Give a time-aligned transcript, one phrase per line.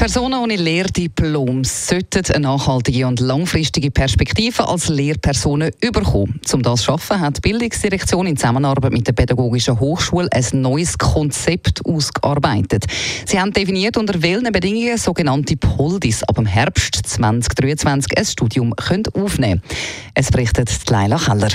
[0.00, 6.40] Personen ohne Lehrdiplom sollten eine nachhaltige und langfristige Perspektive als Lehrpersonen überkommen.
[6.54, 10.96] Um das zu schaffen, hat die Bildungsdirektion in Zusammenarbeit mit der Pädagogischen Hochschule ein neues
[10.96, 12.86] Konzept ausgearbeitet.
[13.26, 19.60] Sie haben definiert, unter welchen Bedingungen sogenannte Poldis ab dem Herbst 2023 ein Studium aufnehmen
[19.60, 19.62] können.
[20.14, 21.50] Es berichtet Leila Keller.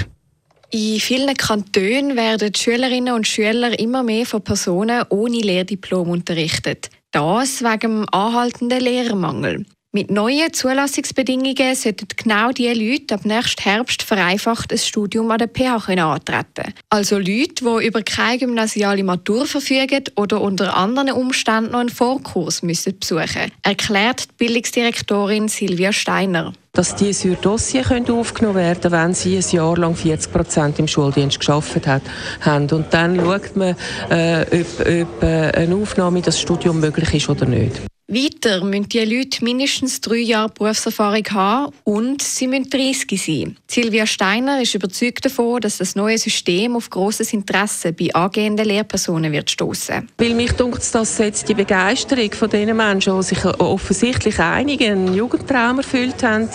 [0.69, 6.91] In vielen Kantonen werden Schülerinnen und Schüler immer mehr von Personen ohne Lehrdiplom unterrichtet.
[7.15, 9.65] Das wegen dem anhaltenden Lehrermangel.
[9.93, 15.47] Mit neuen Zulassungsbedingungen sollten genau diese Leute ab nächsten Herbst vereinfacht ein Studium an der
[15.47, 21.79] PH antreten Also Leute, die über keine gymnasiale Matur verfügen oder unter anderen Umständen noch
[21.79, 28.81] einen Vorkurs müssen besuchen erklärt die Bildungsdirektorin Silvia Steiner dass die in Dossier aufgenommen werden
[28.81, 32.69] können, wenn sie ein Jahr lang 40 Prozent im Schuldienst geschafft haben.
[32.69, 33.75] Und dann schaut man,
[34.09, 37.81] äh, ob, ob äh, eine Aufnahme in das Studium möglich ist oder nicht.
[38.07, 43.57] Weiter müssen die Leute mindestens drei Jahre Berufserfahrung haben und sie müssen 30 sein.
[43.67, 49.31] Silvia Steiner ist überzeugt davon, dass das neue System auf grosses Interesse bei angehenden Lehrpersonen
[49.31, 50.07] wird stoßen.
[50.19, 55.79] Weil mich dunkt dass jetzt die Begeisterung von den Menschen, die sich offensichtlich einigen Jugendtraum
[55.79, 56.47] erfüllt haben,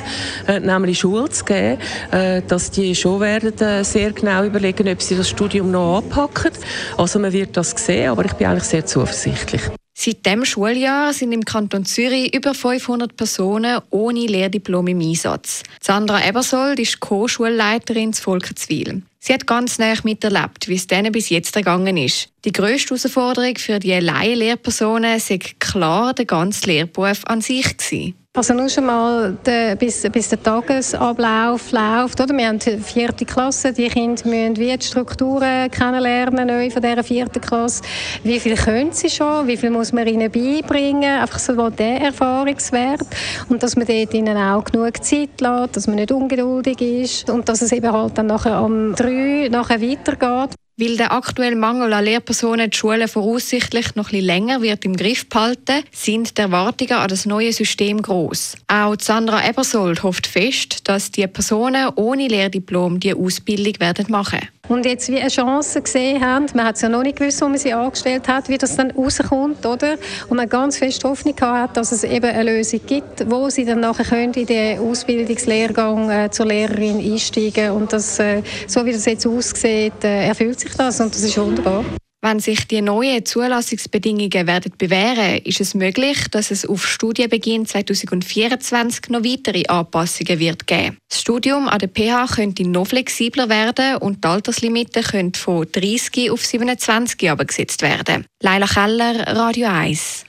[0.47, 1.81] äh, nämlich Schule zu geben,
[2.12, 6.53] äh, dass die schon werden äh, sehr genau überlegen, ob sie das Studium noch anpacken.
[6.97, 9.62] Also man wird das sehen, aber ich bin eigentlich sehr zuversichtlich.
[10.03, 15.62] Seit dem Schuljahr sind im Kanton Zürich über 500 Personen ohne Lehrdiplom im Einsatz.
[15.79, 19.03] Sandra Ebersold ist Co-Schulleiterin zu Volkenswil.
[19.19, 22.31] Sie hat ganz nah miterlebt, wie es denen bis jetzt ergangen ist.
[22.47, 28.15] Die grösste Herausforderung für die Laie-Lehrpersonen ist klar der ganze Lehrberuf an sich gewesen.
[28.33, 32.20] Also nur schon mal der, bis, bis der Tagesablauf läuft.
[32.20, 32.33] Oder?
[32.37, 37.03] Wir haben die vierte Klasse, die Kinder müssen wie die Strukturen kennenlernen neu von dieser
[37.03, 37.83] vierten Klasse.
[38.22, 39.49] Wie viel können sie schon?
[39.49, 41.21] Wie viel muss man ihnen beibringen?
[41.21, 43.05] Einfach so der Erfahrungswert.
[43.49, 47.49] Und dass man dort ihnen auch genug Zeit lässt, dass man nicht ungeduldig ist und
[47.49, 50.55] dass es eben halt dann nachher um drei nachher weitergeht.
[50.81, 55.29] Weil der aktuelle Mangel an Lehrpersonen die Schulen voraussichtlich noch etwas länger wird im Griff
[55.29, 58.57] behalten, sind die Erwartungen an das neue System groß.
[58.67, 64.86] Auch Sandra Ebersold hofft fest, dass die Personen ohne Lehrdiplom die Ausbildung werden machen und
[64.86, 66.47] jetzt wie eine Chance gesehen haben.
[66.54, 68.92] Man hat es ja noch nicht gewusst, wo man sie angestellt hat, wie das dann
[68.92, 69.97] rauskommt, oder?
[70.28, 73.81] Und man ganz fest Hoffnung hat, dass es eben eine Lösung gibt, wo sie dann
[73.81, 79.06] nachher können in den Ausbildungslehrgang äh, zur Lehrerin einsteigen und das, äh, so wie das
[79.06, 81.84] jetzt aussieht, äh, erfüllt sich das und das ist wunderbar.
[82.22, 89.08] Wenn sich die neuen Zulassungsbedingungen werden bewähren, ist es möglich, dass es auf Studienbeginn 2024
[89.08, 90.98] noch weitere Anpassungen wird geben.
[91.08, 96.31] Das Studium an der PH könnte noch flexibler werden und die Alterslimite könnte von 30
[96.31, 98.26] auf 27 Jahre gesetzt werden.
[98.42, 100.26] Leila Keller, Radio 1.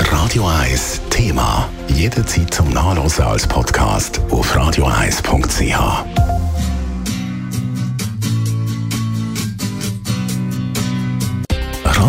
[0.00, 1.70] Radio 1 Thema.
[1.88, 6.31] Jederzeit zum Nachlesen als Podcast auf radio1.ch.